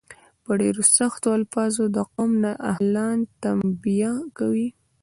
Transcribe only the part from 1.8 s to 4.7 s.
د قوم نا اهلان تنبیه کوي.